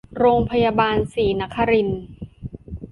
[0.17, 2.05] โรงพยาบาลศรีนครินทร์